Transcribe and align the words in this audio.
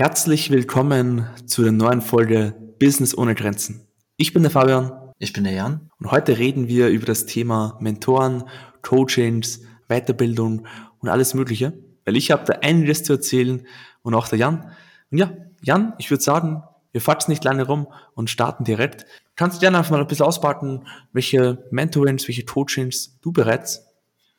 Herzlich 0.00 0.50
willkommen 0.50 1.28
zu 1.44 1.62
der 1.62 1.72
neuen 1.72 2.00
Folge 2.00 2.54
Business 2.78 3.14
ohne 3.14 3.34
Grenzen. 3.34 3.86
Ich 4.16 4.32
bin 4.32 4.42
der 4.42 4.50
Fabian. 4.50 5.12
Ich 5.18 5.34
bin 5.34 5.44
der 5.44 5.52
Jan. 5.52 5.90
Und 5.98 6.10
heute 6.10 6.38
reden 6.38 6.68
wir 6.68 6.88
über 6.88 7.04
das 7.04 7.26
Thema 7.26 7.76
Mentoren, 7.80 8.44
Coachings, 8.80 9.60
Weiterbildung 9.88 10.66
und 11.00 11.10
alles 11.10 11.34
Mögliche. 11.34 11.74
Weil 12.06 12.16
ich 12.16 12.30
habe 12.30 12.44
da 12.46 12.60
einiges 12.62 13.04
zu 13.04 13.12
erzählen 13.12 13.66
und 14.00 14.14
auch 14.14 14.26
der 14.26 14.38
Jan. 14.38 14.72
Und 15.10 15.18
ja, 15.18 15.34
Jan, 15.60 15.92
ich 15.98 16.10
würde 16.10 16.24
sagen, 16.24 16.62
wir 16.92 17.02
fatschen 17.02 17.32
nicht 17.32 17.44
lange 17.44 17.66
rum 17.66 17.86
und 18.14 18.30
starten 18.30 18.64
direkt. 18.64 19.04
Kannst 19.36 19.58
du 19.58 19.60
gerne 19.60 19.76
einfach 19.76 19.90
mal 19.90 20.00
ein 20.00 20.06
bisschen 20.06 20.24
auspacken, 20.24 20.86
welche 21.12 21.62
Mentorings, 21.72 22.26
welche 22.26 22.46
Coachings 22.46 23.18
du 23.20 23.32
bereits 23.32 23.86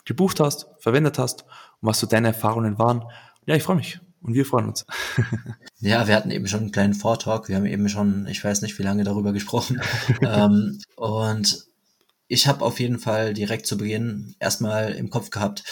gebucht 0.06 0.40
hast, 0.40 0.66
verwendet 0.80 1.20
hast 1.20 1.44
und 1.82 1.88
was 1.88 2.00
so 2.00 2.08
deine 2.08 2.30
Erfahrungen 2.30 2.80
waren. 2.80 3.04
Ja, 3.46 3.54
ich 3.54 3.62
freue 3.62 3.76
mich 3.76 4.00
und 4.22 4.34
wir 4.34 4.46
freuen 4.46 4.70
uns. 4.70 4.86
ja, 5.80 6.08
wir 6.08 6.16
hatten 6.16 6.32
eben 6.32 6.48
schon 6.48 6.62
einen 6.62 6.72
kleinen 6.72 6.94
Vortalk. 6.94 7.50
Wir 7.50 7.56
haben 7.56 7.66
eben 7.66 7.90
schon, 7.90 8.28
ich 8.28 8.44
weiß 8.44 8.62
nicht, 8.62 8.78
wie 8.78 8.84
lange 8.84 9.04
darüber 9.04 9.34
gesprochen. 9.34 9.82
ähm, 10.22 10.80
und 10.96 11.66
ich 12.28 12.48
habe 12.48 12.64
auf 12.64 12.80
jeden 12.80 13.00
Fall 13.00 13.34
direkt 13.34 13.66
zu 13.66 13.78
Beginn 13.78 14.36
erstmal 14.40 14.94
im 14.94 15.10
Kopf 15.10 15.32
gehabt, 15.32 15.64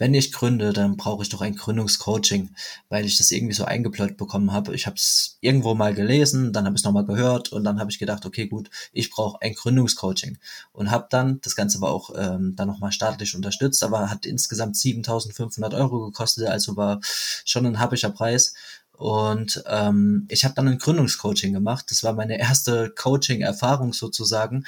wenn 0.00 0.14
ich 0.14 0.32
gründe, 0.32 0.72
dann 0.72 0.96
brauche 0.96 1.22
ich 1.22 1.28
doch 1.28 1.42
ein 1.42 1.54
Gründungscoaching, 1.54 2.54
weil 2.88 3.04
ich 3.04 3.18
das 3.18 3.30
irgendwie 3.30 3.52
so 3.52 3.66
eingeplottet 3.66 4.16
bekommen 4.16 4.50
habe. 4.50 4.74
Ich 4.74 4.86
habe 4.86 4.96
es 4.96 5.36
irgendwo 5.42 5.74
mal 5.74 5.92
gelesen, 5.92 6.54
dann 6.54 6.64
habe 6.64 6.74
ich 6.74 6.80
es 6.80 6.84
nochmal 6.86 7.04
gehört 7.04 7.52
und 7.52 7.64
dann 7.64 7.78
habe 7.78 7.90
ich 7.90 7.98
gedacht, 7.98 8.24
okay, 8.24 8.48
gut, 8.48 8.70
ich 8.94 9.10
brauche 9.10 9.42
ein 9.42 9.52
Gründungscoaching 9.52 10.38
und 10.72 10.90
habe 10.90 11.06
dann, 11.10 11.42
das 11.42 11.54
Ganze 11.54 11.82
war 11.82 11.90
auch 11.90 12.12
ähm, 12.16 12.56
dann 12.56 12.66
nochmal 12.66 12.92
staatlich 12.92 13.36
unterstützt, 13.36 13.84
aber 13.84 14.08
hat 14.08 14.24
insgesamt 14.24 14.76
7.500 14.76 15.76
Euro 15.76 16.06
gekostet, 16.06 16.48
also 16.48 16.78
war 16.78 17.00
schon 17.44 17.66
ein 17.66 17.78
happischer 17.78 18.10
Preis. 18.10 18.54
Und 18.92 19.62
ähm, 19.66 20.26
ich 20.30 20.46
habe 20.46 20.54
dann 20.54 20.68
ein 20.68 20.78
Gründungscoaching 20.78 21.52
gemacht. 21.52 21.86
Das 21.90 22.02
war 22.04 22.14
meine 22.14 22.38
erste 22.38 22.90
Coaching-Erfahrung 22.90 23.92
sozusagen. 23.92 24.64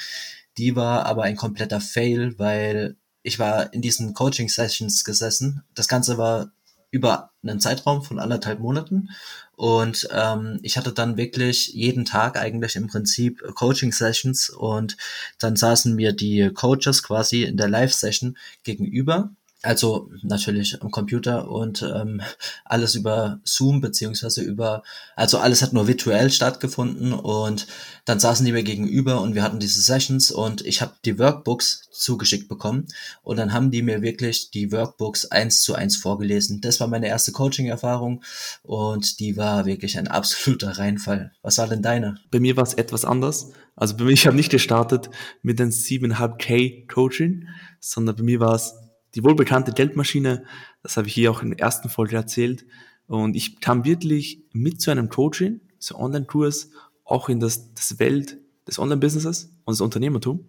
Die 0.57 0.75
war 0.75 1.07
aber 1.07 1.23
ein 1.23 1.35
kompletter 1.35 1.81
Fail, 1.81 2.37
weil 2.37 2.97
ich 3.23 3.39
war 3.39 3.73
in 3.73 3.81
diesen 3.81 4.13
Coaching-Sessions 4.13 5.03
gesessen. 5.03 5.63
Das 5.73 5.87
Ganze 5.87 6.17
war 6.17 6.51
über 6.91 7.31
einen 7.41 7.59
Zeitraum 7.59 8.03
von 8.03 8.19
anderthalb 8.19 8.59
Monaten. 8.59 9.09
Und 9.55 10.07
ähm, 10.11 10.59
ich 10.61 10.77
hatte 10.77 10.93
dann 10.93 11.17
wirklich 11.17 11.69
jeden 11.69 12.05
Tag 12.05 12.37
eigentlich 12.37 12.75
im 12.75 12.87
Prinzip 12.87 13.41
Coaching-Sessions 13.55 14.49
und 14.49 14.97
dann 15.39 15.55
saßen 15.55 15.95
mir 15.95 16.13
die 16.13 16.51
Coaches 16.53 17.01
quasi 17.01 17.43
in 17.43 17.57
der 17.57 17.69
Live-Session 17.69 18.37
gegenüber 18.63 19.31
also 19.63 20.09
natürlich 20.21 20.81
am 20.81 20.91
Computer 20.91 21.49
und 21.49 21.81
ähm, 21.81 22.21
alles 22.65 22.95
über 22.95 23.39
Zoom 23.45 23.79
beziehungsweise 23.79 24.41
über, 24.41 24.83
also 25.15 25.37
alles 25.37 25.61
hat 25.61 25.71
nur 25.71 25.87
virtuell 25.87 26.29
stattgefunden 26.31 27.13
und 27.13 27.65
dann 28.03 28.19
saßen 28.19 28.45
die 28.45 28.51
mir 28.51 28.63
gegenüber 28.63 29.21
und 29.21 29.35
wir 29.35 29.43
hatten 29.43 29.59
diese 29.59 29.81
Sessions 29.81 30.31
und 30.31 30.65
ich 30.65 30.81
habe 30.81 30.93
die 31.05 31.17
Workbooks 31.17 31.87
zugeschickt 31.91 32.49
bekommen 32.49 32.87
und 33.23 33.37
dann 33.37 33.53
haben 33.53 33.71
die 33.71 33.81
mir 33.81 34.01
wirklich 34.01 34.51
die 34.51 34.71
Workbooks 34.73 35.25
eins 35.31 35.61
zu 35.61 35.75
eins 35.75 35.95
vorgelesen. 35.95 36.59
Das 36.59 36.81
war 36.81 36.87
meine 36.87 37.07
erste 37.07 37.31
Coaching-Erfahrung 37.31 38.21
und 38.63 39.21
die 39.21 39.37
war 39.37 39.65
wirklich 39.65 39.97
ein 39.97 40.09
absoluter 40.09 40.77
Reinfall. 40.77 41.31
Was 41.41 41.57
war 41.57 41.69
denn 41.69 41.81
deine? 41.81 42.15
Bei 42.31 42.41
mir 42.41 42.57
war 42.57 42.63
es 42.63 42.73
etwas 42.73 43.05
anders. 43.05 43.51
Also 43.77 43.95
bei 43.95 44.03
mir, 44.03 44.11
ich 44.11 44.27
habe 44.27 44.35
nicht 44.35 44.51
gestartet 44.51 45.09
mit 45.41 45.61
einem 45.61 45.71
7,5K 45.71 46.87
Coaching, 46.93 47.47
sondern 47.79 48.17
bei 48.17 48.23
mir 48.23 48.39
war 48.41 48.55
es 48.55 48.73
die 49.15 49.23
wohlbekannte 49.23 49.73
Geldmaschine, 49.73 50.43
das 50.81 50.97
habe 50.97 51.07
ich 51.07 51.13
hier 51.13 51.31
auch 51.31 51.41
in 51.41 51.51
der 51.51 51.59
ersten 51.59 51.89
Folge 51.89 52.15
erzählt. 52.15 52.65
Und 53.07 53.35
ich 53.35 53.59
kam 53.59 53.85
wirklich 53.85 54.43
mit 54.53 54.81
zu 54.81 54.91
einem 54.91 55.09
Coaching, 55.09 55.61
so 55.77 55.95
Online-Kurs, 55.97 56.71
auch 57.03 57.29
in 57.29 57.39
das, 57.39 57.73
das 57.73 57.99
Welt 57.99 58.37
des 58.67 58.79
Online-Businesses 58.79 59.53
und 59.65 59.73
das 59.73 59.81
Unternehmertum. 59.81 60.47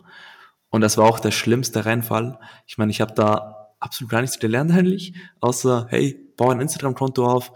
Und 0.70 0.80
das 0.80 0.96
war 0.96 1.04
auch 1.04 1.20
der 1.20 1.30
schlimmste 1.30 1.84
Reinfall. 1.84 2.38
Ich 2.66 2.78
meine, 2.78 2.90
ich 2.90 3.00
habe 3.00 3.14
da 3.14 3.74
absolut 3.80 4.10
gar 4.10 4.22
nichts 4.22 4.38
gelernt 4.38 4.72
eigentlich, 4.72 5.14
außer, 5.40 5.86
hey, 5.90 6.18
baue 6.36 6.54
ein 6.54 6.60
Instagram-Konto 6.60 7.26
auf, 7.26 7.52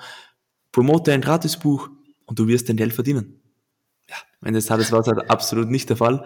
promote 0.72 1.12
ein 1.12 1.20
Gratisbuch 1.20 1.88
und 2.26 2.38
du 2.38 2.46
wirst 2.46 2.68
dein 2.68 2.76
Geld 2.76 2.92
verdienen. 2.92 3.40
Ja, 4.08 4.16
am 4.40 4.48
Ende 4.48 4.58
des 4.58 4.66
Tages 4.66 4.92
war 4.92 5.00
es 5.00 5.06
halt 5.06 5.30
absolut 5.30 5.68
nicht 5.68 5.88
der 5.88 5.96
Fall. 5.96 6.24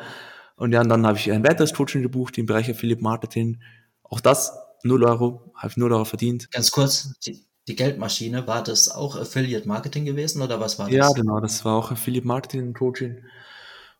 Und 0.56 0.72
ja, 0.72 0.81
und 0.81 0.88
dann 0.88 1.06
habe 1.06 1.19
ich 1.19 1.31
ein 1.31 1.44
weiteres 1.44 1.72
Coaching 1.72 2.03
gebucht 2.03 2.37
im 2.38 2.47
Bereich 2.47 2.69
Affiliate 2.69 3.03
Marketing. 3.03 3.60
Auch 4.03 4.20
das 4.20 4.53
0 4.84 5.04
Euro, 5.04 5.53
habe 5.54 5.69
ich 5.69 5.76
0 5.76 5.93
Euro 5.93 6.04
verdient. 6.04 6.50
Ganz 6.50 6.70
kurz, 6.70 7.19
die, 7.20 7.44
die, 7.69 7.76
Geldmaschine, 7.76 8.47
war 8.47 8.62
das 8.62 8.91
auch 8.91 9.16
Affiliate 9.16 9.66
Marketing 9.66 10.04
gewesen 10.04 10.43
oder 10.43 10.60
was 10.60 10.78
war 10.78 10.87
das? 10.87 10.94
Ja, 10.94 11.09
genau, 11.10 11.41
das 11.41 11.65
war 11.65 11.76
auch 11.76 11.91
Affiliate 11.91 12.26
Marketing 12.26 12.75
Coaching. 12.75 13.22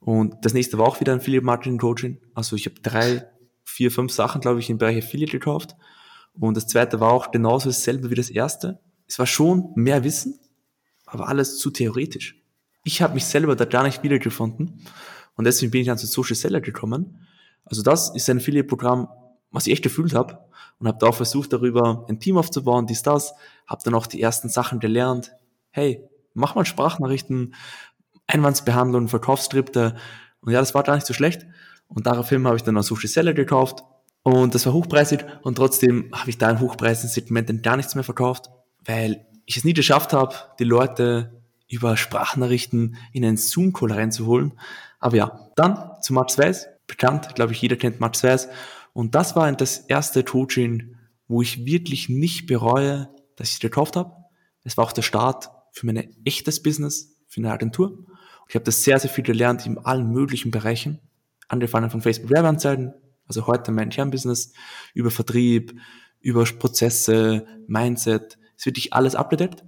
Und 0.01 0.35
das 0.43 0.53
nächste 0.53 0.79
war 0.79 0.87
auch 0.87 1.01
wieder 1.01 1.13
ein 1.13 1.21
Affiliate 1.21 1.45
Marketing 1.45 1.79
Coaching. 1.79 2.21
Also 2.35 2.57
ich 2.57 2.67
habe 2.67 2.81
drei, 2.81 3.27
vier, 3.65 3.91
fünf 3.91 4.13
Sachen, 4.13 4.41
glaube 4.41 4.61
ich, 4.61 4.69
im 4.69 4.79
Bereich 4.79 4.99
Affiliate 4.99 5.33
gekauft. 5.33 5.77
Und 6.35 6.57
das 6.57 6.67
zweite 6.67 6.99
war 7.01 7.13
auch 7.13 7.31
genauso 7.31 7.69
dasselbe 7.69 8.11
wie 8.11 8.15
das 8.15 8.31
erste. 8.31 8.81
Es 9.07 9.19
war 9.19 9.27
schon 9.27 9.73
mehr 9.75 10.03
Wissen, 10.05 10.41
aber 11.07 11.29
alles 11.29 11.59
zu 11.59 11.71
theoretisch. 11.71 12.43
Ich 12.85 13.03
habe 13.03 13.15
mich 13.15 13.27
selber 13.27 13.55
da 13.55 13.65
gar 13.65 13.85
nicht 13.85 14.03
wiedergefunden. 14.03 14.85
Und 15.37 15.45
deswegen 15.45 15.71
bin 15.71 15.83
ich 15.83 15.87
dann 15.87 15.99
zu 15.99 16.07
Social 16.07 16.35
Seller 16.35 16.61
gekommen. 16.61 17.27
Also 17.65 17.83
das 17.83 18.15
ist 18.15 18.29
ein 18.29 18.39
Affiliate-Programm, 18.39 19.09
was 19.53 19.67
ich 19.67 19.75
echt 19.75 19.83
gefühlt 19.83 20.15
habe 20.15 20.39
und 20.79 20.89
habe 20.89 20.99
da 20.99 21.07
auch 21.07 21.15
versucht, 21.15 21.53
darüber 21.53 22.07
ein 22.09 22.19
Team 22.19 22.37
aufzubauen, 22.37 22.87
dies, 22.87 23.03
das, 23.03 23.35
habe 23.67 23.83
dann 23.85 23.95
auch 23.95 24.07
die 24.07 24.21
ersten 24.21 24.49
Sachen 24.49 24.81
gelernt. 24.81 25.33
Hey, 25.71 26.03
mach 26.35 26.55
mal 26.55 26.65
Sprachnachrichten, 26.65 27.55
Einwandsbehandlung, 28.27 29.09
Verkaufsskripte 29.09 29.97
und 30.41 30.53
ja, 30.53 30.61
das 30.61 30.75
war 30.75 30.83
gar 30.83 30.95
nicht 30.95 31.07
so 31.07 31.15
schlecht. 31.15 31.47
Und 31.89 32.07
daraufhin 32.07 32.47
habe 32.47 32.57
ich 32.57 32.63
dann 32.63 32.77
auch 32.77 32.83
Sushi 32.83 33.07
Seller 33.07 33.33
gekauft. 33.33 33.85
Und 34.23 34.55
das 34.55 34.67
war 34.67 34.73
hochpreisig. 34.73 35.25
Und 35.43 35.57
trotzdem 35.57 36.11
habe 36.13 36.31
ich 36.31 36.39
da 36.39 36.51
im 36.51 36.61
Hochpreisen-Segment 36.61 37.49
dann 37.49 37.63
gar 37.63 37.77
nichts 37.77 37.95
mehr 37.95 38.05
verkauft, 38.05 38.51
weil 38.85 39.27
ich 39.47 39.57
es 39.57 39.65
nie 39.65 39.75
geschafft 39.75 40.13
habe, 40.13 40.35
die 40.59 40.65
Leute 40.65 41.43
über 41.69 41.97
Sprachnachrichten 41.97 42.97
in 43.13 43.25
einen 43.25 43.37
Zoom-Call 43.37 43.93
reinzuholen. 43.93 44.53
Aber 45.01 45.17
ja, 45.17 45.51
dann 45.57 45.91
zu 46.03 46.13
Max 46.13 46.39
Weiß, 46.39 46.69
bekannt, 46.87 47.35
glaube 47.35 47.53
ich, 47.53 47.63
jeder 47.63 47.77
kennt 47.77 48.01
Max 48.01 48.23
Weiß 48.23 48.49
und 48.93 49.15
das 49.15 49.37
war 49.37 49.51
das 49.53 49.79
erste 49.79 50.23
Coaching, 50.25 50.97
wo 51.29 51.43
ich 51.43 51.65
wirklich 51.65 52.09
nicht 52.09 52.47
bereue, 52.47 53.09
dass 53.37 53.49
ich 53.49 53.55
es 53.55 53.61
gekauft 53.61 53.97
habe. 53.97 54.13
Es 54.65 54.77
war 54.77 54.85
auch 54.85 54.93
der 54.93 55.03
Start 55.03 55.51
für 55.73 55.87
mein 55.87 56.15
echtes 56.25 56.63
Business, 56.63 57.17
für 57.27 57.41
eine 57.41 57.53
Agentur. 57.53 58.05
Ich 58.49 58.55
habe 58.55 58.65
das 58.65 58.83
sehr, 58.83 58.99
sehr 58.99 59.11
viel 59.11 59.25
gelernt 59.25 59.65
in 59.65 59.79
allen 59.79 60.11
möglichen 60.11 60.51
Bereichen. 60.51 61.01
Angefangen 61.49 61.91
von 61.91 62.03
Facebook 62.03 62.31
Werbeanzeigen, 62.31 62.93
also 63.27 63.47
heute 63.47 63.73
mein 63.73 63.89
Kernbusiness, 63.89 64.53
über 64.95 65.11
Vertrieb, 65.11 65.75
über 66.21 66.45
Prozesse, 66.45 67.47
Mindset, 67.67 68.39
ist 68.57 68.67
wirklich 68.67 68.93
alles 68.93 69.15
abgedeckt. 69.15 69.65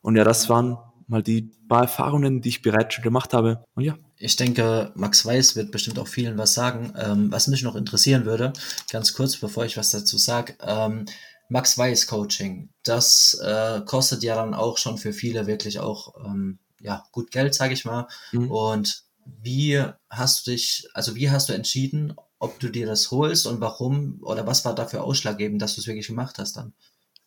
Und 0.00 0.16
ja, 0.16 0.24
das 0.24 0.48
waren 0.48 0.78
mal 1.06 1.22
die 1.22 1.50
paar 1.68 1.82
Erfahrungen, 1.82 2.40
die 2.40 2.50
ich 2.50 2.62
bereits 2.62 2.94
schon 2.94 3.04
gemacht 3.04 3.32
habe. 3.32 3.64
Und 3.74 3.84
ja. 3.84 3.96
Ich 4.16 4.36
denke, 4.36 4.92
Max 4.94 5.24
Weiß 5.26 5.56
wird 5.56 5.70
bestimmt 5.70 5.98
auch 5.98 6.08
vielen 6.08 6.38
was 6.38 6.54
sagen. 6.54 6.92
Ähm, 6.96 7.32
was 7.32 7.48
mich 7.48 7.62
noch 7.62 7.76
interessieren 7.76 8.24
würde, 8.24 8.52
ganz 8.90 9.12
kurz, 9.12 9.36
bevor 9.36 9.64
ich 9.64 9.76
was 9.76 9.90
dazu 9.90 10.18
sage, 10.18 10.56
ähm, 10.60 11.06
Max 11.48 11.76
Weiß 11.76 12.06
Coaching, 12.06 12.70
das 12.84 13.38
äh, 13.42 13.80
kostet 13.84 14.22
ja 14.22 14.34
dann 14.34 14.54
auch 14.54 14.78
schon 14.78 14.98
für 14.98 15.12
viele 15.12 15.46
wirklich 15.46 15.78
auch 15.78 16.14
ähm, 16.24 16.58
ja, 16.80 17.04
gut 17.12 17.30
Geld, 17.30 17.54
sage 17.54 17.74
ich 17.74 17.84
mal. 17.84 18.08
Mhm. 18.32 18.50
Und 18.50 19.04
wie 19.42 19.82
hast 20.10 20.46
du 20.46 20.52
dich, 20.52 20.88
also 20.94 21.14
wie 21.14 21.30
hast 21.30 21.48
du 21.48 21.52
entschieden, 21.52 22.14
ob 22.38 22.60
du 22.60 22.68
dir 22.68 22.86
das 22.86 23.10
holst 23.10 23.46
und 23.46 23.60
warum 23.60 24.18
oder 24.22 24.46
was 24.46 24.64
war 24.64 24.74
dafür 24.74 25.02
ausschlaggebend, 25.02 25.60
dass 25.62 25.74
du 25.74 25.80
es 25.80 25.86
wirklich 25.86 26.08
gemacht 26.08 26.38
hast 26.38 26.56
dann? 26.56 26.72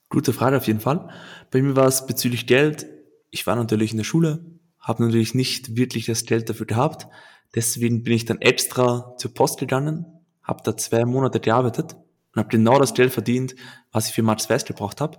Gute 0.09 0.31
Frage 0.31 0.57
auf 0.57 0.67
jeden 0.67 0.79
Fall. 0.79 1.09
Bei 1.51 1.61
mir 1.61 1.75
war 1.75 1.88
es 1.88 2.05
bezüglich 2.05 2.47
Geld 2.47 2.85
ich 3.29 3.45
war 3.47 3.55
natürlich 3.55 3.91
in 3.91 3.97
der 3.97 4.03
Schule, 4.03 4.45
habe 4.79 5.03
natürlich 5.03 5.33
nicht 5.33 5.75
wirklich 5.75 6.06
das 6.06 6.25
Geld 6.25 6.50
dafür 6.50 6.65
gehabt. 6.65 7.07
Deswegen 7.56 8.03
bin 8.03 8.13
ich 8.13 8.25
dann 8.25 8.41
extra 8.41 9.15
zur 9.18 9.33
Post 9.33 9.59
gegangen, 9.59 10.06
habe 10.44 10.63
da 10.63 10.77
zwei 10.77 11.06
Monate 11.06 11.39
gearbeitet 11.39 11.94
und 11.94 12.39
habe 12.39 12.50
genau 12.50 12.79
das 12.79 12.94
Geld 12.94 13.12
verdient, 13.12 13.56
was 13.91 14.07
ich 14.07 14.13
für 14.13 14.24
Mats 14.24 14.50
Weiß 14.50 14.65
gebraucht 14.65 15.01
habe. 15.01 15.18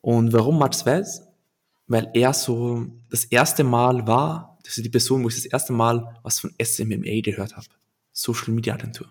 Und 0.00 0.32
warum 0.32 0.58
Mats 0.58 0.84
Weiß? 0.84 1.22
Weil 1.86 2.10
er 2.14 2.32
so 2.32 2.86
das 3.10 3.24
erste 3.24 3.64
Mal 3.64 4.06
war, 4.06 4.58
das 4.64 4.76
ist 4.76 4.84
die 4.84 4.90
Person, 4.90 5.24
wo 5.24 5.28
ich 5.28 5.34
das 5.34 5.46
erste 5.46 5.72
Mal 5.72 6.16
was 6.22 6.40
von 6.40 6.54
SMMA 6.62 7.20
gehört 7.22 7.56
habe. 7.56 7.66
Social 8.12 8.52
Media 8.52 8.74
Agentur. 8.74 9.08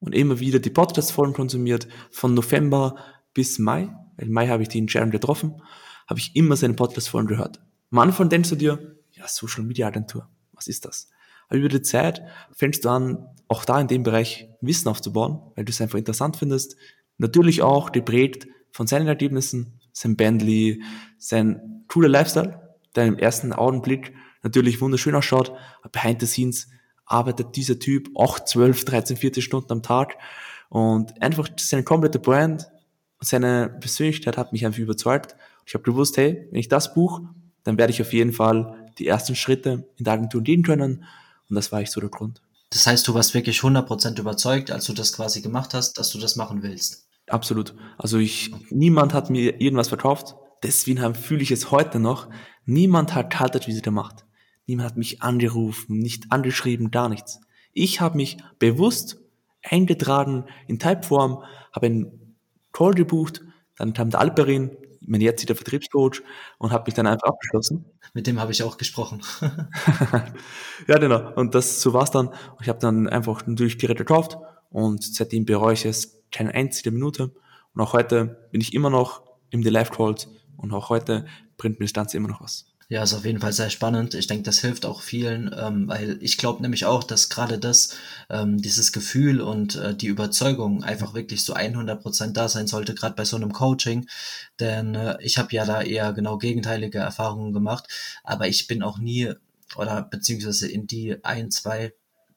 Und 0.00 0.14
immer 0.14 0.40
wieder 0.40 0.58
die 0.58 0.70
Podcast-Folgen 0.70 1.32
konsumiert, 1.32 1.88
von 2.10 2.34
November 2.34 2.96
bis 3.34 3.58
Mai. 3.58 3.88
Im 4.18 4.32
Mai 4.32 4.48
habe 4.48 4.62
ich 4.62 4.68
die 4.68 4.78
in 4.78 4.88
Sharon 4.88 5.10
getroffen 5.10 5.60
habe 6.06 6.20
ich 6.20 6.34
immer 6.36 6.56
seine 6.56 6.74
Podcast-Folgen 6.74 7.28
gehört. 7.28 7.60
Am 7.90 7.98
Anfang 7.98 8.28
denkst 8.28 8.50
du 8.50 8.56
dir, 8.56 8.96
ja, 9.12 9.26
Social 9.26 9.64
Media 9.64 9.86
Agentur, 9.86 10.28
was 10.52 10.66
ist 10.66 10.84
das? 10.84 11.10
Aber 11.48 11.58
über 11.58 11.68
die 11.68 11.82
Zeit 11.82 12.22
fängst 12.52 12.84
du 12.84 12.88
an, 12.88 13.26
auch 13.48 13.64
da 13.64 13.80
in 13.80 13.88
dem 13.88 14.02
Bereich 14.02 14.48
Wissen 14.60 14.88
aufzubauen, 14.88 15.40
weil 15.54 15.64
du 15.64 15.70
es 15.70 15.80
einfach 15.80 15.98
interessant 15.98 16.36
findest. 16.36 16.76
Natürlich 17.18 17.62
auch 17.62 17.92
geprägt 17.92 18.46
von 18.72 18.86
seinen 18.86 19.06
Ergebnissen, 19.06 19.80
sein 19.92 20.16
Bentley, 20.16 20.82
sein 21.18 21.84
cooler 21.88 22.08
Lifestyle. 22.08 22.62
der 22.94 23.04
im 23.06 23.18
ersten 23.18 23.52
Augenblick 23.52 24.14
natürlich 24.42 24.80
wunderschön 24.80 25.14
ausschaut, 25.14 25.52
behind 25.92 26.20
the 26.20 26.26
scenes 26.26 26.68
arbeitet 27.04 27.56
dieser 27.56 27.78
Typ 27.78 28.08
8, 28.18 28.48
12, 28.48 28.84
13, 28.84 29.16
14 29.16 29.42
Stunden 29.42 29.72
am 29.72 29.82
Tag 29.82 30.16
und 30.68 31.20
einfach 31.22 31.48
seine 31.58 31.84
komplette 31.84 32.18
Brand 32.18 32.66
und 33.18 33.28
seine 33.28 33.68
Persönlichkeit 33.80 34.36
hat 34.36 34.52
mich 34.52 34.66
einfach 34.66 34.80
überzeugt. 34.80 35.36
Ich 35.66 35.74
habe 35.74 35.84
gewusst, 35.84 36.16
hey, 36.16 36.46
wenn 36.50 36.60
ich 36.60 36.68
das 36.68 36.94
buche, 36.94 37.28
dann 37.64 37.76
werde 37.76 37.92
ich 37.92 38.00
auf 38.00 38.12
jeden 38.12 38.32
Fall 38.32 38.90
die 38.98 39.06
ersten 39.06 39.34
Schritte 39.34 39.88
in 39.96 40.04
der 40.04 40.14
Agentur 40.14 40.42
gehen 40.42 40.62
können 40.62 41.04
und 41.48 41.54
das 41.56 41.72
war 41.72 41.82
ich 41.82 41.90
so 41.90 42.00
der 42.00 42.08
Grund. 42.08 42.40
Das 42.70 42.86
heißt, 42.86 43.06
du 43.06 43.14
warst 43.14 43.34
wirklich 43.34 43.60
100% 43.60 44.18
überzeugt, 44.18 44.70
als 44.70 44.86
du 44.86 44.92
das 44.92 45.12
quasi 45.12 45.40
gemacht 45.40 45.74
hast, 45.74 45.98
dass 45.98 46.10
du 46.10 46.18
das 46.18 46.36
machen 46.36 46.62
willst. 46.62 47.08
Absolut. 47.28 47.74
Also 47.98 48.18
ich, 48.18 48.52
niemand 48.70 49.14
hat 49.14 49.30
mir 49.30 49.60
irgendwas 49.60 49.88
verkauft. 49.88 50.36
Deswegen 50.62 51.14
fühle 51.14 51.42
ich 51.42 51.50
es 51.50 51.70
heute 51.70 51.98
noch. 51.98 52.28
Niemand 52.64 53.14
hat 53.14 53.30
gehalten, 53.30 53.60
wie 53.66 53.72
sie 53.72 53.82
das 53.82 53.92
macht. 53.92 54.24
Niemand 54.66 54.90
hat 54.90 54.96
mich 54.96 55.22
angerufen, 55.22 55.98
nicht 55.98 56.32
angeschrieben, 56.32 56.90
gar 56.90 57.08
nichts. 57.08 57.40
Ich 57.72 58.00
habe 58.00 58.16
mich 58.16 58.38
bewusst 58.58 59.18
eingetragen 59.62 60.44
in 60.66 60.78
Typeform, 60.78 61.42
habe 61.72 61.86
einen 61.86 62.36
Call 62.72 62.94
gebucht, 62.94 63.42
dann 63.76 63.92
kam 63.92 64.10
der 64.10 64.20
Alperin, 64.20 64.76
mein 65.06 65.20
jetziger 65.20 65.54
Vertriebscoach 65.54 66.22
und 66.58 66.72
habe 66.72 66.84
mich 66.86 66.94
dann 66.94 67.06
einfach 67.06 67.28
abgeschlossen. 67.28 67.84
Mit 68.14 68.26
dem 68.26 68.40
habe 68.40 68.52
ich 68.52 68.62
auch 68.62 68.76
gesprochen. 68.76 69.22
ja, 70.88 70.98
genau. 70.98 71.32
Und 71.34 71.54
das 71.54 71.80
so 71.80 71.92
war's 71.92 72.10
dann. 72.10 72.30
Ich 72.60 72.68
habe 72.68 72.78
dann 72.78 73.08
einfach 73.08 73.46
natürlich 73.46 73.78
Geräte 73.78 74.04
gekauft 74.04 74.36
und 74.70 75.02
seitdem 75.02 75.44
bereue 75.44 75.74
ich 75.74 75.84
es 75.84 76.22
keine 76.30 76.54
einzige 76.54 76.90
Minute. 76.90 77.32
Und 77.74 77.80
auch 77.80 77.92
heute 77.92 78.48
bin 78.50 78.60
ich 78.60 78.74
immer 78.74 78.90
noch 78.90 79.22
im 79.50 79.62
The 79.62 79.70
Live 79.70 79.90
Calls 79.90 80.28
und 80.56 80.72
auch 80.72 80.88
heute 80.88 81.26
bringt 81.56 81.78
mir 81.78 81.86
das 81.86 81.92
Ganze 81.92 82.16
immer 82.16 82.28
noch 82.28 82.40
was. 82.40 82.66
Ja, 82.88 83.02
ist 83.02 83.14
auf 83.14 83.24
jeden 83.24 83.40
Fall 83.40 83.52
sehr 83.52 83.70
spannend. 83.70 84.14
Ich 84.14 84.28
denke, 84.28 84.44
das 84.44 84.60
hilft 84.60 84.86
auch 84.86 85.00
vielen, 85.00 85.52
ähm, 85.58 85.88
weil 85.88 86.18
ich 86.20 86.38
glaube 86.38 86.62
nämlich 86.62 86.84
auch, 86.84 87.02
dass 87.02 87.28
gerade 87.28 87.58
das, 87.58 87.96
ähm, 88.30 88.62
dieses 88.62 88.92
Gefühl 88.92 89.40
und 89.40 89.74
äh, 89.74 89.92
die 89.94 90.06
Überzeugung 90.06 90.84
einfach 90.84 91.12
wirklich 91.12 91.44
so 91.44 91.54
100 91.54 92.00
Prozent 92.00 92.36
da 92.36 92.48
sein 92.48 92.68
sollte, 92.68 92.94
gerade 92.94 93.16
bei 93.16 93.24
so 93.24 93.34
einem 93.36 93.52
Coaching. 93.52 94.08
Denn 94.60 94.94
äh, 94.94 95.16
ich 95.20 95.36
habe 95.36 95.52
ja 95.52 95.64
da 95.64 95.82
eher 95.82 96.12
genau 96.12 96.38
gegenteilige 96.38 96.98
Erfahrungen 96.98 97.52
gemacht, 97.52 97.88
aber 98.22 98.46
ich 98.46 98.68
bin 98.68 98.82
auch 98.84 98.98
nie 98.98 99.32
oder 99.76 100.02
beziehungsweise 100.02 100.68
in 100.68 100.86
die 100.86 101.24
ein, 101.24 101.50
zwei 101.50 101.92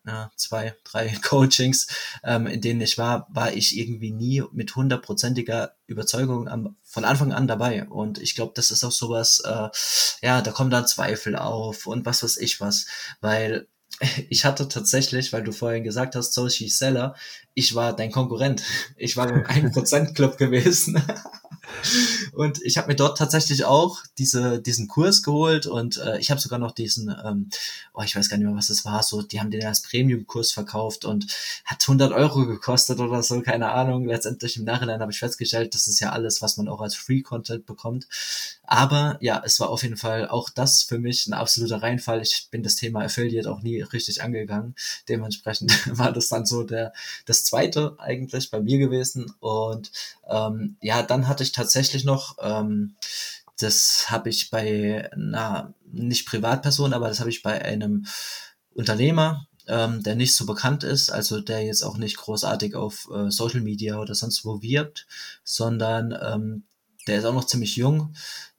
ja, 0.09 0.31
zwei, 0.35 0.75
drei 0.83 1.09
Coachings, 1.23 1.87
ähm, 2.23 2.47
in 2.47 2.61
denen 2.61 2.81
ich 2.81 2.97
war, 2.97 3.27
war 3.29 3.53
ich 3.53 3.77
irgendwie 3.77 4.11
nie 4.11 4.43
mit 4.51 4.75
hundertprozentiger 4.75 5.75
Überzeugung 5.85 6.47
am, 6.47 6.75
von 6.83 7.05
Anfang 7.05 7.31
an 7.31 7.47
dabei. 7.47 7.87
Und 7.87 8.17
ich 8.17 8.33
glaube, 8.33 8.53
das 8.55 8.71
ist 8.71 8.83
auch 8.83 8.91
sowas, 8.91 9.41
äh, 9.45 9.69
ja, 10.25 10.41
da 10.41 10.51
kommen 10.51 10.71
dann 10.71 10.87
Zweifel 10.87 11.35
auf 11.35 11.85
und 11.85 12.05
was 12.07 12.23
weiß 12.23 12.37
ich 12.37 12.59
was. 12.59 12.87
Weil 13.21 13.67
ich 14.29 14.45
hatte 14.45 14.67
tatsächlich, 14.67 15.31
weil 15.31 15.43
du 15.43 15.51
vorhin 15.51 15.83
gesagt 15.83 16.15
hast, 16.15 16.33
Social 16.33 16.69
Seller, 16.69 17.15
ich 17.53 17.75
war 17.75 17.95
dein 17.95 18.11
Konkurrent. 18.11 18.63
Ich 18.97 19.15
war 19.15 19.29
im 19.29 19.43
1%-Club 19.71 20.37
gewesen. 20.37 21.01
Und 22.33 22.61
ich 22.63 22.77
habe 22.77 22.87
mir 22.87 22.95
dort 22.95 23.17
tatsächlich 23.17 23.65
auch 23.65 24.03
diese, 24.17 24.61
diesen 24.61 24.87
Kurs 24.87 25.23
geholt 25.23 25.67
und 25.67 25.97
äh, 25.97 26.19
ich 26.19 26.31
habe 26.31 26.39
sogar 26.41 26.59
noch 26.59 26.71
diesen, 26.71 27.15
ähm, 27.25 27.49
oh, 27.93 28.01
ich 28.01 28.15
weiß 28.15 28.29
gar 28.29 28.37
nicht 28.37 28.47
mehr, 28.47 28.55
was 28.55 28.67
das 28.67 28.85
war, 28.85 29.03
so, 29.03 29.21
die 29.21 29.39
haben 29.39 29.51
den 29.51 29.65
als 29.65 29.81
Premium-Kurs 29.81 30.51
verkauft 30.51 31.05
und 31.05 31.27
hat 31.65 31.81
100 31.81 32.11
Euro 32.11 32.45
gekostet 32.45 32.99
oder 32.99 33.23
so, 33.23 33.41
keine 33.41 33.71
Ahnung. 33.71 34.05
Letztendlich 34.05 34.57
im 34.57 34.63
Nachhinein 34.63 35.01
habe 35.01 35.11
ich 35.11 35.19
festgestellt, 35.19 35.75
das 35.75 35.87
ist 35.87 35.99
ja 35.99 36.11
alles, 36.11 36.41
was 36.41 36.57
man 36.57 36.67
auch 36.67 36.81
als 36.81 36.95
Free-Content 36.95 37.65
bekommt. 37.65 38.07
Aber 38.63 39.17
ja, 39.19 39.41
es 39.43 39.59
war 39.59 39.69
auf 39.69 39.81
jeden 39.81 39.97
Fall 39.97 40.27
auch 40.27 40.49
das 40.51 40.83
für 40.83 40.99
mich 40.99 41.25
ein 41.25 41.33
absoluter 41.33 41.81
Reinfall. 41.81 42.21
Ich 42.21 42.49
bin 42.51 42.61
das 42.61 42.75
Thema 42.75 43.01
Affiliate 43.03 43.51
auch 43.51 43.63
nie 43.63 43.81
richtig 43.81 44.21
angegangen. 44.21 44.75
Dementsprechend 45.07 45.71
war 45.97 46.11
das 46.11 46.29
dann 46.29 46.45
so 46.45 46.61
der, 46.61 46.93
das 47.25 47.43
zweite 47.45 47.95
eigentlich 47.97 48.51
bei 48.51 48.59
mir 48.59 48.77
gewesen. 48.77 49.33
Und 49.39 49.91
ähm, 50.29 50.77
ja, 50.81 51.01
dann 51.01 51.27
hatte 51.27 51.41
ich 51.41 51.51
tatsächlich 51.51 52.03
noch, 52.19 52.37
ähm, 52.41 52.95
das 53.57 54.09
habe 54.09 54.29
ich 54.29 54.49
bei 54.49 55.09
einer, 55.11 55.73
nicht 55.91 56.27
Privatperson, 56.27 56.93
aber 56.93 57.07
das 57.07 57.19
habe 57.19 57.29
ich 57.29 57.43
bei 57.43 57.61
einem 57.63 58.05
Unternehmer, 58.73 59.47
ähm, 59.67 60.03
der 60.03 60.15
nicht 60.15 60.35
so 60.35 60.45
bekannt 60.45 60.83
ist, 60.83 61.09
also 61.09 61.41
der 61.41 61.63
jetzt 61.63 61.83
auch 61.83 61.97
nicht 61.97 62.17
großartig 62.17 62.75
auf 62.75 63.09
äh, 63.13 63.29
Social 63.29 63.61
Media 63.61 63.99
oder 63.99 64.15
sonst 64.15 64.45
wo 64.45 64.61
wirbt, 64.61 65.07
sondern 65.43 66.17
ähm, 66.21 66.63
der 67.07 67.19
ist 67.19 67.25
auch 67.25 67.33
noch 67.33 67.45
ziemlich 67.45 67.75
jung, 67.75 68.13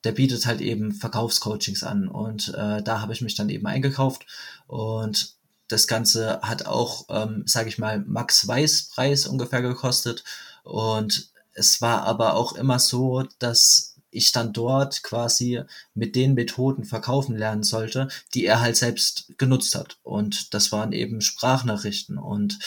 der 0.04 0.12
bietet 0.12 0.46
halt 0.46 0.60
eben 0.60 0.92
Verkaufscoachings 0.92 1.82
an 1.82 2.08
und 2.08 2.48
äh, 2.54 2.82
da 2.82 3.00
habe 3.00 3.12
ich 3.12 3.20
mich 3.20 3.34
dann 3.34 3.48
eben 3.48 3.66
eingekauft 3.66 4.26
und 4.66 5.34
das 5.68 5.86
Ganze 5.86 6.40
hat 6.42 6.66
auch, 6.66 7.06
ähm, 7.10 7.44
sage 7.46 7.68
ich 7.68 7.78
mal, 7.78 8.00
Max 8.00 8.46
Weiß 8.46 8.90
Preis 8.94 9.26
ungefähr 9.26 9.62
gekostet 9.62 10.24
und 10.64 11.30
es 11.60 11.82
war 11.82 12.04
aber 12.04 12.34
auch 12.34 12.54
immer 12.54 12.78
so, 12.78 13.24
dass 13.38 13.96
ich 14.10 14.32
dann 14.32 14.52
dort 14.52 15.02
quasi 15.02 15.62
mit 15.94 16.16
den 16.16 16.34
Methoden 16.34 16.84
verkaufen 16.84 17.36
lernen 17.36 17.62
sollte, 17.62 18.08
die 18.34 18.46
er 18.46 18.60
halt 18.60 18.76
selbst 18.76 19.32
genutzt 19.38 19.74
hat. 19.74 19.98
Und 20.02 20.54
das 20.54 20.72
waren 20.72 20.92
eben 20.92 21.20
Sprachnachrichten. 21.20 22.18
Und 22.18 22.58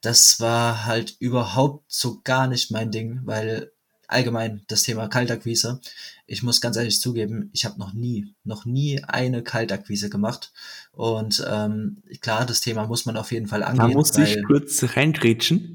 das 0.00 0.40
war 0.40 0.86
halt 0.86 1.14
überhaupt 1.20 1.84
so 1.92 2.20
gar 2.24 2.48
nicht 2.48 2.70
mein 2.70 2.90
Ding, 2.90 3.20
weil 3.24 3.70
allgemein 4.12 4.62
das 4.68 4.82
Thema 4.82 5.08
Kaltakquise. 5.08 5.80
Ich 6.26 6.42
muss 6.42 6.60
ganz 6.60 6.76
ehrlich 6.76 7.00
zugeben, 7.00 7.50
ich 7.52 7.64
habe 7.64 7.78
noch 7.78 7.92
nie, 7.92 8.34
noch 8.44 8.64
nie 8.64 9.02
eine 9.04 9.42
Kaltakquise 9.42 10.08
gemacht. 10.08 10.52
Und 10.92 11.44
ähm, 11.50 12.02
klar, 12.20 12.46
das 12.46 12.60
Thema 12.60 12.86
muss 12.86 13.06
man 13.06 13.16
auf 13.16 13.32
jeden 13.32 13.48
Fall 13.48 13.62
angehen. 13.62 13.88
Da 13.90 13.94
muss 13.94 14.16
ich 14.16 14.42
kurz 14.44 14.84
reingrätschen. 14.96 15.74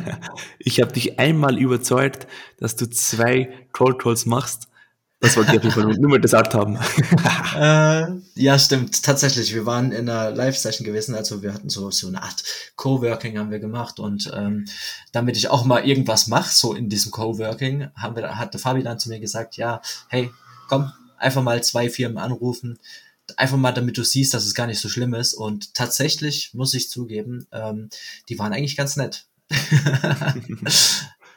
ich 0.58 0.80
habe 0.80 0.92
dich 0.92 1.18
einmal 1.18 1.58
überzeugt, 1.58 2.26
dass 2.58 2.76
du 2.76 2.88
zwei 2.90 3.48
Cold 3.72 3.98
Calls 3.98 4.26
machst 4.26 4.68
das 5.20 5.36
wollte 5.36 5.52
ich 5.52 5.58
auf 5.58 5.64
jeden 5.64 5.74
Fall 5.74 6.00
nur 6.00 6.10
mal 6.10 6.20
gesagt 6.20 6.54
haben. 6.54 6.76
äh, 7.56 8.06
ja, 8.40 8.58
stimmt. 8.58 9.02
Tatsächlich, 9.02 9.52
wir 9.52 9.66
waren 9.66 9.90
in 9.90 10.08
einer 10.08 10.30
Live-Session 10.30 10.84
gewesen, 10.84 11.14
also 11.14 11.42
wir 11.42 11.52
hatten 11.52 11.68
so, 11.68 11.90
so 11.90 12.06
eine 12.06 12.22
Art 12.22 12.44
Coworking 12.76 13.38
haben 13.38 13.50
wir 13.50 13.58
gemacht 13.58 13.98
und 13.98 14.30
ähm, 14.34 14.66
damit 15.10 15.36
ich 15.36 15.50
auch 15.50 15.64
mal 15.64 15.84
irgendwas 15.84 16.28
mache, 16.28 16.54
so 16.54 16.72
in 16.72 16.88
diesem 16.88 17.10
Coworking, 17.10 17.88
haben 17.96 18.14
wir, 18.14 18.38
hatte 18.38 18.58
Fabi 18.58 18.82
dann 18.82 19.00
zu 19.00 19.08
mir 19.08 19.18
gesagt, 19.18 19.56
ja, 19.56 19.80
hey, 20.08 20.30
komm, 20.68 20.92
einfach 21.16 21.42
mal 21.42 21.62
zwei 21.64 21.90
Firmen 21.90 22.18
anrufen, 22.18 22.78
einfach 23.36 23.56
mal, 23.56 23.72
damit 23.72 23.98
du 23.98 24.04
siehst, 24.04 24.34
dass 24.34 24.46
es 24.46 24.54
gar 24.54 24.66
nicht 24.66 24.80
so 24.80 24.88
schlimm 24.88 25.14
ist. 25.14 25.34
Und 25.34 25.74
tatsächlich 25.74 26.54
muss 26.54 26.74
ich 26.74 26.90
zugeben, 26.90 27.46
ähm, 27.52 27.88
die 28.28 28.38
waren 28.38 28.52
eigentlich 28.52 28.76
ganz 28.76 28.96
nett. 28.96 29.26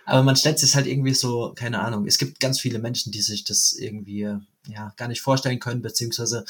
Aber 0.06 0.24
man 0.24 0.36
stellt 0.36 0.60
sich 0.60 0.76
halt 0.76 0.88
irgendwie 0.88 1.14
so, 1.14 1.54
keine 1.56 1.80
Ahnung, 1.80 2.06
es 2.08 2.18
gibt 2.18 2.40
ganz 2.40 2.60
viele 2.60 2.80
Menschen, 2.80 3.12
die 3.12 3.22
sich 3.22 3.44
das 3.44 3.74
irgendwie 3.74 4.36
ja 4.68 4.94
gar 4.98 5.08
nicht 5.08 5.22
vorstellen 5.22 5.60
können, 5.60 5.82
beziehungsweise 5.82 6.46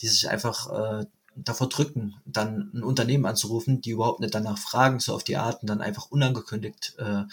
die 0.00 0.08
sich 0.08 0.28
einfach 0.28 1.02
äh, 1.02 1.06
davor 1.36 1.68
drücken, 1.68 2.14
dann 2.24 2.70
ein 2.74 2.82
Unternehmen 2.82 3.26
anzurufen, 3.26 3.80
die 3.80 3.90
überhaupt 3.90 4.20
nicht 4.20 4.34
danach 4.34 4.58
fragen, 4.58 5.00
so 5.00 5.14
auf 5.14 5.24
die 5.24 5.36
Art 5.36 5.62
und 5.62 5.68
dann 5.68 5.80
einfach 5.80 6.10
unangekündigt 6.10 6.94
äh, 6.98 7.24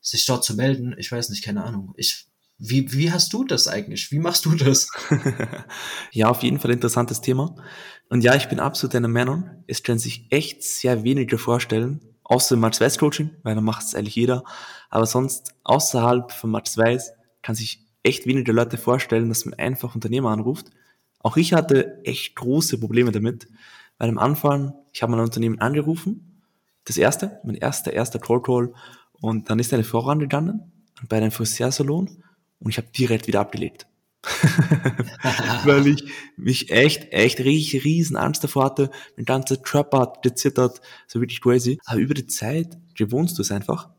sich 0.00 0.26
dort 0.26 0.44
zu 0.44 0.54
melden. 0.54 0.94
Ich 0.98 1.10
weiß 1.10 1.30
nicht, 1.30 1.44
keine 1.44 1.64
Ahnung. 1.64 1.94
Ich, 1.96 2.26
wie, 2.58 2.92
wie 2.92 3.12
hast 3.12 3.32
du 3.32 3.44
das 3.44 3.68
eigentlich? 3.68 4.10
Wie 4.10 4.18
machst 4.18 4.44
du 4.44 4.54
das? 4.54 4.90
ja, 6.12 6.28
auf 6.28 6.42
jeden 6.42 6.58
Fall 6.58 6.72
interessantes 6.72 7.20
Thema. 7.20 7.54
Und 8.08 8.22
ja, 8.22 8.34
ich 8.34 8.48
bin 8.48 8.60
absolut 8.60 8.94
einer 8.94 9.08
Meinung. 9.08 9.64
Es 9.66 9.82
können 9.82 9.98
sich 9.98 10.26
echt 10.30 10.62
sehr 10.62 11.04
wenige 11.04 11.38
vorstellen, 11.38 12.00
außer 12.28 12.54
im 12.54 12.60
Max 12.60 12.80
Weiß 12.80 12.98
Coaching, 12.98 13.30
weil 13.42 13.54
da 13.54 13.60
macht 13.60 13.84
es 13.84 13.94
eigentlich 13.94 14.14
jeder. 14.14 14.44
Aber 14.90 15.06
sonst 15.06 15.54
außerhalb 15.64 16.30
von 16.30 16.50
Max 16.50 16.78
Weiß 16.78 17.12
kann 17.42 17.56
sich 17.56 17.84
echt 18.02 18.26
wenige 18.26 18.52
Leute 18.52 18.76
vorstellen, 18.76 19.28
dass 19.28 19.44
man 19.44 19.54
einfach 19.54 19.94
Unternehmer 19.94 20.30
anruft. 20.30 20.70
Auch 21.20 21.36
ich 21.36 21.52
hatte 21.52 22.02
echt 22.04 22.36
große 22.36 22.78
Probleme 22.78 23.10
damit, 23.10 23.48
weil 23.98 24.08
am 24.08 24.18
Anfang, 24.18 24.74
ich 24.92 25.02
habe 25.02 25.12
mein 25.12 25.20
Unternehmen 25.20 25.60
angerufen, 25.60 26.42
das 26.84 26.96
erste, 26.96 27.40
mein 27.44 27.56
erster, 27.56 27.92
erster 27.92 28.18
Call 28.18 28.40
Call, 28.40 28.72
und 29.20 29.50
dann 29.50 29.58
ist 29.58 29.74
eine 29.74 29.82
Frau 29.82 29.98
rangegangen 29.98 30.70
bei 31.08 31.16
einem 31.16 31.32
Friseursalon 31.32 32.22
und 32.60 32.70
ich 32.70 32.76
habe 32.76 32.88
direkt 32.96 33.26
wieder 33.26 33.40
abgelegt. 33.40 33.87
weil 35.64 35.86
ich 35.86 36.04
mich 36.36 36.70
echt, 36.70 37.12
echt 37.12 37.40
richtig 37.40 37.84
riesen 37.84 38.16
Angst 38.16 38.42
davor 38.42 38.64
hatte. 38.64 38.90
Mein 39.16 39.24
ganzer 39.24 39.56
Körper 39.56 40.00
hat 40.00 40.22
gezittert, 40.22 40.80
so 41.06 41.20
wirklich 41.20 41.40
crazy. 41.40 41.78
Aber 41.84 42.00
über 42.00 42.14
die 42.14 42.26
Zeit 42.26 42.76
gewohnst 42.94 43.38
du 43.38 43.42
es 43.42 43.52
einfach. 43.52 43.90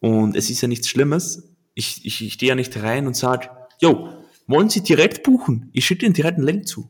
Und 0.00 0.36
es 0.36 0.50
ist 0.50 0.60
ja 0.60 0.68
nichts 0.68 0.88
Schlimmes. 0.88 1.54
Ich, 1.74 2.04
ich, 2.04 2.24
ich 2.24 2.32
stehe 2.34 2.50
ja 2.50 2.54
nicht 2.54 2.76
rein 2.82 3.06
und 3.06 3.16
sage, 3.16 3.50
yo, 3.80 4.08
wollen 4.46 4.70
Sie 4.70 4.82
direkt 4.82 5.22
buchen? 5.22 5.70
Ich 5.72 5.84
schicke 5.84 6.06
Ihnen 6.06 6.14
direkt 6.14 6.38
einen 6.38 6.46
Link 6.46 6.68
zu. 6.68 6.88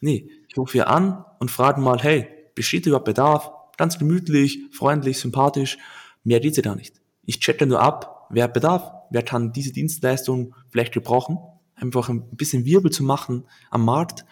Nee, 0.00 0.28
ich 0.48 0.56
rufe 0.56 0.72
hier 0.72 0.88
an 0.88 1.24
und 1.38 1.50
frage 1.50 1.80
mal, 1.80 2.02
hey, 2.02 2.26
besteht 2.54 2.86
überhaupt 2.86 3.06
Bedarf? 3.06 3.50
Ganz 3.76 3.98
gemütlich, 3.98 4.60
freundlich, 4.72 5.18
sympathisch. 5.18 5.78
Mehr 6.24 6.40
geht's 6.40 6.56
ja 6.56 6.62
da 6.62 6.74
nicht. 6.74 7.00
Ich 7.24 7.40
checke 7.40 7.66
nur 7.66 7.80
ab, 7.80 8.28
wer 8.30 8.44
hat 8.44 8.54
Bedarf, 8.54 8.92
wer 9.10 9.22
kann 9.22 9.52
diese 9.52 9.72
Dienstleistung 9.72 10.54
vielleicht 10.70 10.92
gebrauchen 10.92 11.38
einfach 11.76 12.08
ein 12.08 12.28
bisschen 12.36 12.64
Wirbel 12.64 12.90
zu 12.90 13.02
machen 13.02 13.44
am 13.70 13.84
Markt. 13.84 14.24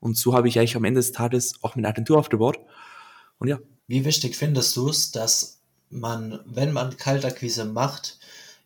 Und 0.00 0.16
so 0.16 0.34
habe 0.34 0.48
ich 0.48 0.58
eigentlich 0.58 0.76
am 0.76 0.84
Ende 0.84 1.00
des 1.00 1.12
Tages 1.12 1.54
auch 1.62 1.76
meine 1.76 1.88
Agentur 1.88 2.18
aufgebaut. 2.18 2.58
Und 3.38 3.48
ja. 3.48 3.58
Wie 3.86 4.04
wichtig 4.04 4.36
findest 4.36 4.76
du 4.76 4.88
es, 4.88 5.10
dass 5.10 5.60
man, 5.90 6.40
wenn 6.44 6.72
man 6.72 6.96
Kaltakquise 6.96 7.64
macht, 7.64 8.18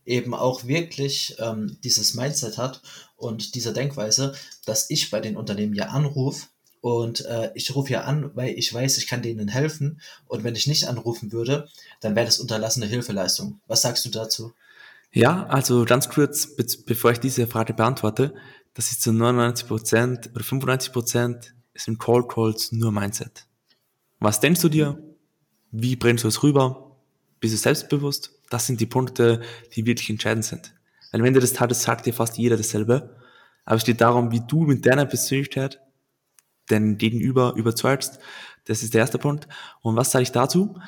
eben 0.04 0.34
auch 0.34 0.66
wirklich 0.66 1.36
ähm, 1.38 1.78
dieses 1.84 2.14
Mindset 2.14 2.58
hat 2.58 2.82
und 3.16 3.54
diese 3.54 3.72
Denkweise, 3.72 4.34
dass 4.66 4.90
ich 4.90 5.10
bei 5.10 5.20
den 5.20 5.36
Unternehmen 5.36 5.74
ja 5.74 5.86
anrufe 5.86 6.46
und 6.82 7.24
äh, 7.26 7.52
ich 7.54 7.74
rufe 7.76 7.92
ja 7.92 8.02
an, 8.02 8.32
weil 8.34 8.58
ich 8.58 8.74
weiß, 8.74 8.98
ich 8.98 9.06
kann 9.06 9.22
denen 9.22 9.46
helfen. 9.46 10.00
Und 10.26 10.42
wenn 10.42 10.56
ich 10.56 10.66
nicht 10.66 10.88
anrufen 10.88 11.30
würde, 11.30 11.68
dann 12.00 12.16
wäre 12.16 12.26
das 12.26 12.40
unterlassene 12.40 12.86
Hilfeleistung. 12.86 13.60
Was 13.68 13.82
sagst 13.82 14.04
du 14.04 14.10
dazu? 14.10 14.52
Ja, 15.14 15.44
also 15.46 15.84
ganz 15.84 16.08
kurz, 16.08 16.56
be 16.56 16.64
bevor 16.86 17.12
ich 17.12 17.20
diese 17.20 17.46
Frage 17.46 17.74
beantworte, 17.74 18.34
das 18.72 18.90
ist 18.90 19.02
zu 19.02 19.12
99 19.12 19.68
Prozent 19.68 20.30
oder 20.34 20.42
95 20.42 20.92
Prozent 20.92 21.54
sind 21.74 21.98
Call 21.98 22.26
Calls 22.26 22.72
nur 22.72 22.92
Mindset. 22.92 23.46
Was 24.20 24.40
denkst 24.40 24.62
du 24.62 24.70
dir? 24.70 24.98
Wie 25.70 25.96
bringst 25.96 26.24
du 26.24 26.28
es 26.28 26.42
rüber? 26.42 26.96
Bist 27.40 27.52
du 27.52 27.58
selbstbewusst? 27.58 28.38
Das 28.48 28.66
sind 28.66 28.80
die 28.80 28.86
Punkte, 28.86 29.42
die 29.74 29.84
wirklich 29.84 30.08
entscheidend 30.08 30.46
sind. 30.46 30.74
Weil 31.10 31.20
am 31.20 31.26
Ende 31.26 31.40
des 31.40 31.52
Tages 31.52 31.82
sagt 31.82 32.06
dir 32.06 32.14
fast 32.14 32.38
jeder 32.38 32.56
dasselbe. 32.56 33.16
Aber 33.64 33.76
es 33.76 33.84
geht 33.84 34.00
darum, 34.00 34.30
wie 34.32 34.40
du 34.40 34.62
mit 34.62 34.86
deiner 34.86 35.04
Persönlichkeit 35.04 35.80
den 36.70 36.96
Gegenüber 36.96 37.54
überzeugst. 37.56 38.18
Das 38.64 38.82
ist 38.82 38.94
der 38.94 39.02
erste 39.02 39.18
Punkt. 39.18 39.46
Und 39.82 39.96
was 39.96 40.10
sage 40.10 40.22
ich 40.22 40.32
dazu? 40.32 40.78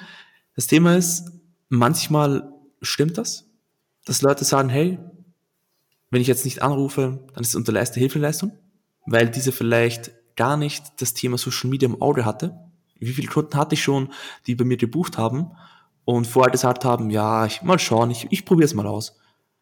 Das 0.55 0.67
Thema 0.67 0.97
ist, 0.97 1.31
manchmal 1.69 2.51
stimmt 2.81 3.19
das, 3.19 3.51
dass 4.05 4.23
Leute 4.23 4.45
sagen, 4.45 4.69
hey, 4.69 4.99
wenn 6.11 6.21
ich 6.21 6.29
jetzt 6.29 6.45
nicht 6.45 6.63
anrufe, 6.63 7.25
dann 7.35 7.43
ist 7.43 7.49
es 7.49 7.55
unterleiste 7.55 7.99
Hilfeleistung, 7.99 8.53
weil 9.07 9.29
diese 9.29 9.53
vielleicht 9.53 10.13
gar 10.37 10.57
nicht 10.57 11.01
das 11.01 11.15
Thema 11.15 11.39
Social 11.39 11.71
Media 11.71 11.89
im 11.89 12.01
Auge 12.01 12.25
hatte. 12.25 12.59
Wie 12.99 13.13
viele 13.13 13.29
Kunden 13.29 13.57
hatte 13.57 13.75
ich 13.75 13.83
schon, 13.83 14.13
die 14.47 14.55
bei 14.55 14.65
mir 14.65 14.77
gebucht 14.77 15.19
haben 15.19 15.53
und 16.05 16.27
vorher 16.27 16.53
gesagt 16.53 16.85
haben, 16.85 17.11
ja, 17.11 17.47
ich 17.47 17.63
mal 17.63 17.79
schauen, 17.79 18.11
ich, 18.11 18.27
ich 18.31 18.45
probiere 18.45 18.67
es 18.67 18.75
mal 18.75 18.87
aus. 18.87 19.17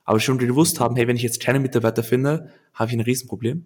Aber 0.05 0.21
schon 0.21 0.39
gewusst 0.39 0.81
haben, 0.81 0.97
hey, 0.97 1.07
wenn 1.07 1.17
ich 1.17 1.23
jetzt 1.23 1.41
keine 1.41 1.61
Mitarbeiter 1.61 2.03
finde, 2.03 2.51
habe 2.75 2.91
ich 2.91 2.97
ein 2.97 3.01
Riesenproblem. 3.01 3.65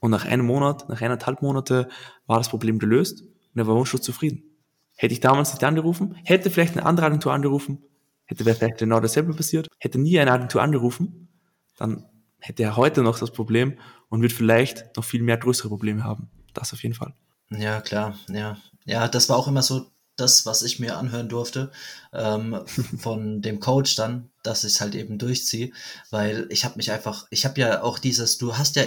Und 0.00 0.10
nach 0.10 0.24
einem 0.24 0.46
Monat, 0.46 0.88
nach 0.88 1.00
eineinhalb 1.00 1.42
Monate 1.42 1.88
war 2.26 2.38
das 2.38 2.48
Problem 2.48 2.78
gelöst 2.78 3.22
und 3.22 3.60
er 3.60 3.66
war 3.66 3.76
wunschlos 3.76 4.02
zufrieden. 4.02 4.42
Hätte 4.96 5.14
ich 5.14 5.20
damals 5.20 5.52
nicht 5.52 5.64
angerufen, 5.64 6.16
hätte 6.24 6.50
vielleicht 6.50 6.76
eine 6.76 6.86
andere 6.86 7.06
Agentur 7.06 7.32
angerufen, 7.32 7.78
hätte 8.26 8.44
vielleicht 8.44 8.78
genau 8.78 9.00
dasselbe 9.00 9.34
passiert, 9.34 9.68
hätte 9.78 9.98
nie 9.98 10.18
eine 10.18 10.32
Agentur 10.32 10.62
angerufen, 10.62 11.28
dann 11.76 12.06
hätte 12.38 12.62
er 12.62 12.76
heute 12.76 13.02
noch 13.02 13.18
das 13.18 13.32
Problem 13.32 13.78
und 14.08 14.22
wird 14.22 14.32
vielleicht 14.32 14.96
noch 14.96 15.04
viel 15.04 15.22
mehr 15.22 15.36
größere 15.36 15.68
Probleme 15.68 16.04
haben. 16.04 16.30
Das 16.52 16.72
auf 16.72 16.82
jeden 16.82 16.94
Fall. 16.94 17.14
Ja, 17.50 17.80
klar, 17.80 18.18
ja. 18.28 18.56
Ja, 18.84 19.08
das 19.08 19.28
war 19.28 19.36
auch 19.36 19.48
immer 19.48 19.62
so 19.62 19.90
das, 20.16 20.46
was 20.46 20.62
ich 20.62 20.78
mir 20.78 20.96
anhören 20.96 21.28
durfte 21.28 21.72
ähm, 22.12 22.60
von 22.98 23.42
dem 23.42 23.60
Coach 23.60 23.96
dann, 23.96 24.30
dass 24.42 24.64
ich 24.64 24.74
es 24.74 24.80
halt 24.80 24.94
eben 24.94 25.18
durchziehe, 25.18 25.72
weil 26.10 26.46
ich 26.50 26.64
habe 26.64 26.76
mich 26.76 26.92
einfach, 26.92 27.26
ich 27.30 27.44
habe 27.44 27.60
ja 27.60 27.82
auch 27.82 27.98
dieses, 27.98 28.38
du 28.38 28.56
hast 28.56 28.76
ja 28.76 28.84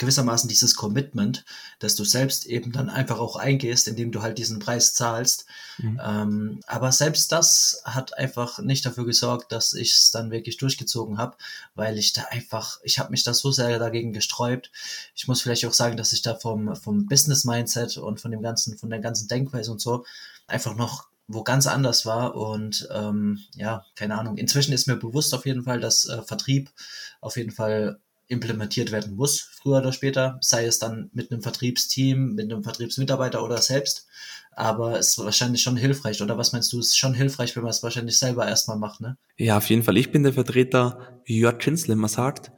gewissermaßen 0.00 0.48
dieses 0.48 0.74
Commitment, 0.74 1.44
dass 1.78 1.94
du 1.94 2.04
selbst 2.04 2.46
eben 2.46 2.72
dann 2.72 2.88
einfach 2.88 3.18
auch 3.18 3.36
eingehst, 3.36 3.86
indem 3.86 4.10
du 4.12 4.22
halt 4.22 4.38
diesen 4.38 4.58
Preis 4.58 4.94
zahlst. 4.94 5.44
Mhm. 5.78 6.00
Ähm, 6.02 6.60
aber 6.66 6.90
selbst 6.90 7.30
das 7.32 7.82
hat 7.84 8.16
einfach 8.16 8.58
nicht 8.58 8.84
dafür 8.84 9.04
gesorgt, 9.04 9.52
dass 9.52 9.74
ich 9.74 9.92
es 9.92 10.10
dann 10.10 10.30
wirklich 10.30 10.56
durchgezogen 10.56 11.18
habe, 11.18 11.36
weil 11.74 11.98
ich 11.98 12.14
da 12.14 12.22
einfach, 12.30 12.80
ich 12.82 12.98
habe 12.98 13.10
mich 13.10 13.22
da 13.24 13.34
so 13.34 13.52
sehr 13.52 13.78
dagegen 13.78 14.14
gesträubt. 14.14 14.72
Ich 15.14 15.28
muss 15.28 15.42
vielleicht 15.42 15.66
auch 15.66 15.74
sagen, 15.74 15.98
dass 15.98 16.14
ich 16.14 16.22
da 16.22 16.34
vom, 16.34 16.74
vom 16.74 17.06
Business-Mindset 17.06 17.98
und 17.98 18.20
von 18.20 18.30
dem 18.30 18.42
ganzen, 18.42 18.78
von 18.78 18.88
der 18.88 19.00
ganzen 19.00 19.28
Denkweise 19.28 19.70
und 19.70 19.80
so 19.80 20.04
einfach 20.46 20.74
noch 20.74 21.10
wo 21.32 21.44
ganz 21.44 21.68
anders 21.68 22.06
war 22.06 22.34
und 22.34 22.88
ähm, 22.92 23.38
ja, 23.54 23.84
keine 23.94 24.18
Ahnung. 24.18 24.36
Inzwischen 24.36 24.72
ist 24.72 24.88
mir 24.88 24.96
bewusst 24.96 25.32
auf 25.32 25.46
jeden 25.46 25.62
Fall, 25.62 25.78
dass 25.78 26.08
äh, 26.08 26.22
Vertrieb 26.22 26.72
auf 27.20 27.36
jeden 27.36 27.52
Fall 27.52 28.00
implementiert 28.30 28.92
werden 28.92 29.16
muss, 29.16 29.40
früher 29.40 29.78
oder 29.78 29.92
später, 29.92 30.38
sei 30.40 30.64
es 30.64 30.78
dann 30.78 31.10
mit 31.12 31.30
einem 31.30 31.42
Vertriebsteam, 31.42 32.34
mit 32.34 32.50
einem 32.50 32.62
Vertriebsmitarbeiter 32.62 33.44
oder 33.44 33.58
selbst. 33.58 34.06
Aber 34.52 34.98
es 34.98 35.08
ist 35.08 35.18
wahrscheinlich 35.18 35.62
schon 35.62 35.76
hilfreich, 35.76 36.22
oder 36.22 36.38
was 36.38 36.52
meinst 36.52 36.72
du? 36.72 36.78
Es 36.78 36.88
ist 36.88 36.98
schon 36.98 37.14
hilfreich, 37.14 37.54
wenn 37.56 37.62
man 37.62 37.70
es 37.70 37.82
wahrscheinlich 37.82 38.18
selber 38.18 38.46
erstmal 38.46 38.78
macht, 38.78 39.00
ne? 39.00 39.16
Ja, 39.36 39.58
auf 39.58 39.68
jeden 39.68 39.82
Fall. 39.82 39.96
Ich 39.96 40.12
bin 40.12 40.22
der 40.22 40.32
Vertreter, 40.32 41.20
wie 41.24 41.38
Jörg 41.38 41.58
Kinsler 41.58 41.94
immer 41.94 42.08
sagt, 42.08 42.52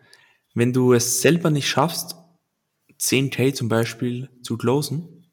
wenn 0.55 0.73
du 0.73 0.93
es 0.93 1.23
selber 1.23 1.51
nicht 1.51 1.69
schaffst, 1.69 2.17
10k 3.01 3.55
zum 3.55 3.69
Beispiel 3.69 4.29
zu 4.43 4.57
closen, 4.57 5.27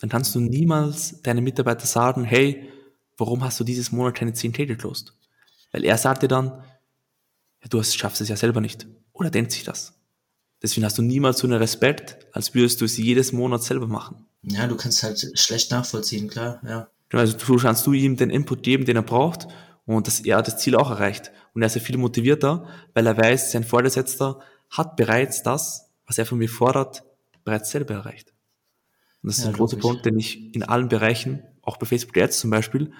dann 0.00 0.10
kannst 0.10 0.34
du 0.34 0.40
niemals 0.40 1.22
deinen 1.22 1.44
Mitarbeiter 1.44 1.86
sagen, 1.86 2.24
hey, 2.24 2.68
warum 3.16 3.44
hast 3.44 3.60
du 3.60 3.64
dieses 3.64 3.92
Monat 3.92 4.16
keine 4.16 4.32
10k 4.32 4.66
geclosed? 4.66 5.14
Weil 5.72 5.84
er 5.84 5.98
sagt 5.98 6.22
dir 6.22 6.28
dann, 6.28 6.64
ja, 7.62 7.68
du 7.68 7.82
schaffst 7.82 8.20
es 8.20 8.28
ja 8.28 8.36
selber 8.36 8.60
nicht. 8.60 8.86
Oder 9.18 9.30
denkt 9.30 9.52
sich 9.52 9.64
das? 9.64 9.94
Deswegen 10.62 10.84
hast 10.84 10.98
du 10.98 11.02
niemals 11.02 11.38
so 11.38 11.46
einen 11.46 11.58
Respekt, 11.58 12.26
als 12.32 12.54
würdest 12.54 12.80
du 12.80 12.84
es 12.84 12.96
jedes 12.96 13.32
Monat 13.32 13.62
selber 13.62 13.86
machen. 13.86 14.26
Ja, 14.42 14.66
du 14.66 14.76
kannst 14.76 15.02
halt 15.02 15.32
schlecht 15.34 15.70
nachvollziehen, 15.70 16.28
klar, 16.28 16.60
ja. 16.64 16.88
Also 17.12 17.36
du 17.36 17.56
kannst 17.58 17.86
du 17.86 17.92
ihm 17.92 18.16
den 18.16 18.30
Input 18.30 18.62
geben, 18.62 18.84
den 18.84 18.96
er 18.96 19.02
braucht 19.02 19.48
und 19.86 20.06
dass 20.06 20.20
er 20.20 20.42
das 20.42 20.58
Ziel 20.58 20.76
auch 20.76 20.90
erreicht. 20.90 21.32
Und 21.54 21.62
er 21.62 21.66
ist 21.66 21.74
ja 21.74 21.80
viel 21.80 21.96
motivierter, 21.96 22.66
weil 22.94 23.06
er 23.06 23.16
weiß, 23.16 23.52
sein 23.52 23.64
Vorgesetzter 23.64 24.40
hat 24.70 24.96
bereits 24.96 25.42
das, 25.42 25.90
was 26.06 26.18
er 26.18 26.26
von 26.26 26.38
mir 26.38 26.48
fordert, 26.48 27.04
bereits 27.44 27.70
selber 27.70 27.94
erreicht. 27.94 28.34
Und 29.22 29.28
das 29.28 29.38
ist 29.38 29.44
ja, 29.44 29.50
ein 29.50 29.56
großer 29.56 29.78
Punkt, 29.78 30.06
den 30.06 30.18
ich 30.18 30.54
in 30.54 30.62
allen 30.62 30.88
Bereichen, 30.88 31.42
auch 31.62 31.78
bei 31.78 31.86
Facebook 31.86 32.16
Ads 32.18 32.40
zum 32.40 32.50
Beispiel, 32.50 32.92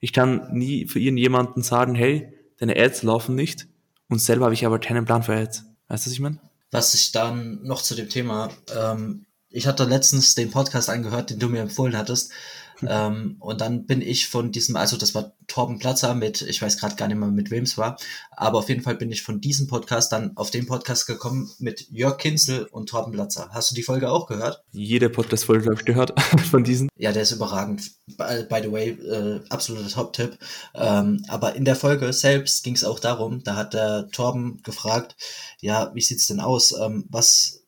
ich 0.00 0.12
kann 0.12 0.52
nie 0.52 0.88
für 0.88 0.98
irgendjemanden 0.98 1.62
sagen, 1.62 1.94
hey, 1.94 2.36
deine 2.58 2.76
Ads 2.76 3.04
laufen 3.04 3.36
nicht, 3.36 3.68
und 4.12 4.18
selber 4.20 4.44
habe 4.44 4.54
ich 4.54 4.66
aber 4.66 4.78
keinen 4.78 5.04
Plan 5.04 5.22
für 5.22 5.34
Ads. 5.34 5.64
Weißt 5.88 6.06
du, 6.06 6.10
was 6.10 6.12
ich 6.12 6.20
meine? 6.20 6.38
Was 6.70 6.94
ich 6.94 7.12
dann 7.12 7.62
noch 7.62 7.82
zu 7.82 7.94
dem 7.94 8.08
Thema, 8.08 8.50
ähm, 8.74 9.26
ich 9.50 9.66
hatte 9.66 9.84
letztens 9.84 10.34
den 10.34 10.50
Podcast 10.50 10.88
angehört, 10.88 11.30
den 11.30 11.38
du 11.38 11.48
mir 11.48 11.60
empfohlen 11.60 11.96
hattest, 11.96 12.32
ähm, 12.88 13.36
und 13.40 13.60
dann 13.60 13.86
bin 13.86 14.02
ich 14.02 14.28
von 14.28 14.52
diesem, 14.52 14.76
also 14.76 14.96
das 14.96 15.14
war 15.14 15.32
Torben 15.46 15.78
Platzer 15.78 16.14
mit, 16.14 16.42
ich 16.42 16.62
weiß 16.62 16.78
gerade 16.78 16.96
gar 16.96 17.08
nicht 17.08 17.16
mehr, 17.16 17.28
mit 17.28 17.50
wem 17.50 17.64
es 17.64 17.76
war, 17.76 17.96
aber 18.30 18.58
auf 18.58 18.68
jeden 18.68 18.82
Fall 18.82 18.96
bin 18.96 19.10
ich 19.12 19.22
von 19.22 19.40
diesem 19.40 19.66
Podcast 19.66 20.12
dann 20.12 20.36
auf 20.36 20.50
den 20.50 20.66
Podcast 20.66 21.06
gekommen 21.06 21.50
mit 21.58 21.88
Jörg 21.90 22.18
Kinzel 22.18 22.64
und 22.64 22.88
Torben 22.88 23.12
Platzer. 23.12 23.50
Hast 23.52 23.70
du 23.70 23.74
die 23.74 23.82
Folge 23.82 24.10
auch 24.10 24.26
gehört? 24.26 24.62
Jede 24.72 25.10
Podcast-Folge 25.10 25.66
habe 25.66 25.74
ich 25.74 25.84
gehört 25.84 26.18
von 26.50 26.64
diesen. 26.64 26.88
Ja, 26.96 27.12
der 27.12 27.22
ist 27.22 27.32
überragend. 27.32 27.90
By, 28.16 28.44
by 28.48 28.60
the 28.62 28.72
way, 28.72 28.90
äh, 28.90 29.40
absoluter 29.48 29.88
Top-Tipp. 29.88 30.38
Ähm, 30.74 31.24
aber 31.28 31.54
in 31.54 31.64
der 31.64 31.76
Folge 31.76 32.12
selbst 32.12 32.64
ging 32.64 32.74
es 32.74 32.84
auch 32.84 32.98
darum, 32.98 33.42
da 33.42 33.56
hat 33.56 33.74
der 33.74 34.08
Torben 34.10 34.62
gefragt, 34.62 35.16
ja, 35.60 35.90
wie 35.94 36.00
sieht's 36.00 36.26
denn 36.26 36.40
aus? 36.40 36.72
Ähm, 36.72 37.04
was 37.08 37.61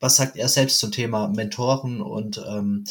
was 0.00 0.16
sagt 0.16 0.36
er 0.36 0.48
selbst 0.48 0.78
zum 0.78 0.92
Thema 0.92 1.28
Mentoren 1.28 2.00
und 2.00 2.38
ähm, 2.46 2.84
mhm. 2.84 2.86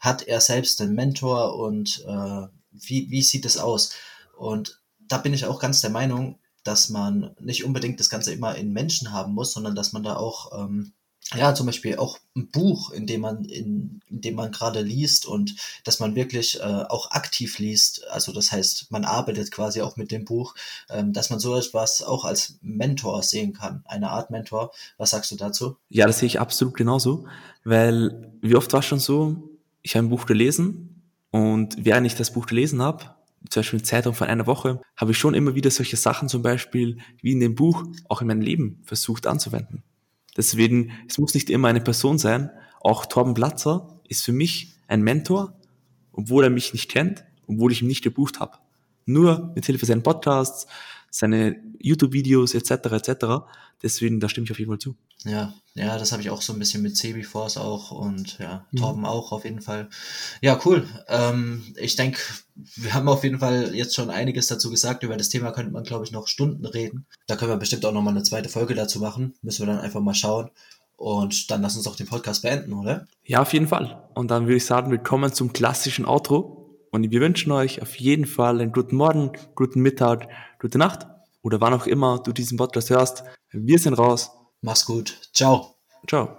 hat 0.00 0.22
er 0.22 0.40
selbst 0.40 0.80
einen 0.80 0.94
Mentor 0.94 1.58
und 1.58 2.04
äh, 2.06 2.46
wie, 2.72 3.10
wie 3.10 3.22
sieht 3.22 3.44
es 3.44 3.56
aus? 3.58 3.94
Und 4.36 4.80
da 4.98 5.18
bin 5.18 5.34
ich 5.34 5.46
auch 5.46 5.58
ganz 5.58 5.80
der 5.80 5.90
Meinung, 5.90 6.38
dass 6.62 6.88
man 6.90 7.34
nicht 7.40 7.64
unbedingt 7.64 7.98
das 8.00 8.10
Ganze 8.10 8.32
immer 8.32 8.54
in 8.56 8.72
Menschen 8.72 9.12
haben 9.12 9.32
muss, 9.32 9.52
sondern 9.52 9.74
dass 9.74 9.92
man 9.92 10.02
da 10.02 10.16
auch 10.16 10.64
ähm, 10.64 10.92
ja, 11.34 11.54
zum 11.54 11.66
Beispiel 11.66 11.96
auch 11.96 12.18
ein 12.36 12.48
Buch, 12.48 12.90
in 12.90 13.06
dem 13.06 13.20
man, 13.20 13.44
in, 13.44 14.00
in 14.08 14.20
dem 14.20 14.34
man 14.34 14.50
gerade 14.50 14.80
liest 14.80 15.26
und 15.26 15.54
dass 15.84 16.00
man 16.00 16.16
wirklich 16.16 16.58
äh, 16.58 16.62
auch 16.62 17.12
aktiv 17.12 17.58
liest. 17.58 18.06
Also 18.08 18.32
das 18.32 18.50
heißt, 18.50 18.90
man 18.90 19.04
arbeitet 19.04 19.52
quasi 19.52 19.80
auch 19.80 19.96
mit 19.96 20.10
dem 20.10 20.24
Buch, 20.24 20.54
ähm, 20.88 21.12
dass 21.12 21.30
man 21.30 21.38
so 21.38 21.56
etwas 21.56 22.02
auch 22.02 22.24
als 22.24 22.58
Mentor 22.62 23.22
sehen 23.22 23.52
kann, 23.52 23.84
eine 23.86 24.10
Art 24.10 24.30
Mentor. 24.30 24.72
Was 24.96 25.10
sagst 25.10 25.30
du 25.30 25.36
dazu? 25.36 25.76
Ja, 25.88 26.06
das 26.06 26.18
sehe 26.18 26.26
ich 26.26 26.40
absolut 26.40 26.74
genauso, 26.74 27.26
weil 27.64 28.32
wie 28.40 28.56
oft 28.56 28.72
war 28.72 28.80
es 28.80 28.86
schon 28.86 29.00
so, 29.00 29.50
ich 29.82 29.94
habe 29.94 30.06
ein 30.06 30.10
Buch 30.10 30.26
gelesen 30.26 31.04
und 31.30 31.76
während 31.78 32.06
ich 32.08 32.16
das 32.16 32.32
Buch 32.32 32.46
gelesen 32.46 32.82
habe, 32.82 33.14
zum 33.48 33.60
Beispiel 33.60 33.78
eine 33.78 33.86
Zeitung 33.86 34.14
von 34.14 34.26
einer 34.26 34.46
Woche, 34.46 34.80
habe 34.96 35.12
ich 35.12 35.18
schon 35.18 35.34
immer 35.34 35.54
wieder 35.54 35.70
solche 35.70 35.96
Sachen 35.96 36.28
zum 36.28 36.42
Beispiel 36.42 36.98
wie 37.22 37.32
in 37.32 37.40
dem 37.40 37.54
Buch 37.54 37.84
auch 38.08 38.20
in 38.20 38.26
meinem 38.26 38.42
Leben 38.42 38.82
versucht 38.84 39.26
anzuwenden. 39.26 39.84
Deswegen, 40.36 40.92
es 41.08 41.18
muss 41.18 41.34
nicht 41.34 41.50
immer 41.50 41.68
eine 41.68 41.80
Person 41.80 42.18
sein. 42.18 42.50
Auch 42.80 43.06
Torben 43.06 43.34
Platzer 43.34 44.00
ist 44.08 44.24
für 44.24 44.32
mich 44.32 44.74
ein 44.86 45.02
Mentor, 45.02 45.58
obwohl 46.12 46.44
er 46.44 46.50
mich 46.50 46.72
nicht 46.72 46.90
kennt, 46.90 47.24
obwohl 47.46 47.72
ich 47.72 47.82
ihn 47.82 47.88
nicht 47.88 48.04
gebucht 48.04 48.40
habe. 48.40 48.58
Nur 49.06 49.52
mit 49.54 49.66
Hilfe 49.66 49.86
seinen 49.86 50.02
Podcasts, 50.02 50.66
seine 51.10 51.56
YouTube-Videos 51.80 52.54
etc. 52.54 52.70
etc. 52.70 53.26
Deswegen, 53.82 54.20
da 54.20 54.28
stimme 54.28 54.44
ich 54.44 54.50
auf 54.52 54.58
jeden 54.58 54.70
Fall 54.70 54.78
zu. 54.78 54.96
Ja, 55.24 55.52
ja, 55.74 55.98
das 55.98 56.12
habe 56.12 56.22
ich 56.22 56.30
auch 56.30 56.40
so 56.40 56.52
ein 56.52 56.58
bisschen 56.58 56.82
mit 56.82 56.96
Sebi 56.96 57.22
Force 57.22 57.56
auch 57.56 57.90
und 57.90 58.38
ja, 58.38 58.66
mhm. 58.70 58.78
Torben 58.78 59.04
auch 59.04 59.32
auf 59.32 59.44
jeden 59.44 59.60
Fall. 59.60 59.88
Ja, 60.40 60.58
cool. 60.64 60.86
Ähm, 61.08 61.62
ich 61.76 61.96
denke, 61.96 62.20
wir 62.54 62.94
haben 62.94 63.08
auf 63.08 63.24
jeden 63.24 63.38
Fall 63.38 63.74
jetzt 63.74 63.94
schon 63.94 64.10
einiges 64.10 64.46
dazu 64.46 64.70
gesagt. 64.70 65.02
Über 65.02 65.16
das 65.16 65.28
Thema 65.28 65.52
könnte 65.52 65.72
man, 65.72 65.84
glaube 65.84 66.04
ich, 66.04 66.12
noch 66.12 66.26
Stunden 66.26 66.64
reden. 66.64 67.06
Da 67.26 67.36
können 67.36 67.50
wir 67.50 67.56
bestimmt 67.56 67.84
auch 67.84 67.92
nochmal 67.92 68.14
eine 68.14 68.22
zweite 68.22 68.48
Folge 68.48 68.74
dazu 68.74 69.00
machen. 69.00 69.34
Müssen 69.42 69.66
wir 69.66 69.72
dann 69.72 69.82
einfach 69.82 70.00
mal 70.00 70.14
schauen. 70.14 70.50
Und 70.96 71.50
dann 71.50 71.62
lass 71.62 71.76
uns 71.76 71.86
auch 71.86 71.96
den 71.96 72.06
Podcast 72.06 72.42
beenden, 72.42 72.74
oder? 72.74 73.06
Ja, 73.24 73.40
auf 73.40 73.54
jeden 73.54 73.68
Fall. 73.68 74.02
Und 74.14 74.30
dann 74.30 74.44
würde 74.44 74.56
ich 74.56 74.66
sagen, 74.66 74.90
wir 74.90 74.98
kommen 74.98 75.32
zum 75.32 75.52
klassischen 75.52 76.04
Outro. 76.04 76.59
Und 76.90 77.10
wir 77.10 77.20
wünschen 77.20 77.52
euch 77.52 77.82
auf 77.82 77.94
jeden 77.96 78.26
Fall 78.26 78.60
einen 78.60 78.72
guten 78.72 78.96
Morgen, 78.96 79.32
guten 79.54 79.80
Mittag, 79.80 80.28
gute 80.60 80.78
Nacht 80.78 81.06
oder 81.42 81.60
wann 81.60 81.74
auch 81.74 81.86
immer 81.86 82.20
du 82.22 82.32
diesen 82.32 82.58
Podcast 82.58 82.90
hörst. 82.90 83.24
Wir 83.50 83.78
sind 83.78 83.94
raus. 83.94 84.30
Mach's 84.60 84.84
gut. 84.84 85.30
Ciao. 85.32 85.76
Ciao. 86.06 86.36